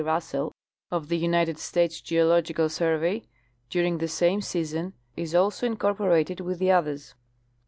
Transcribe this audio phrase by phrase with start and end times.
[0.03, 0.51] Russell,
[0.89, 3.21] of the United States Geo logical Survey,
[3.69, 7.13] during the same season is also incorporated with the others.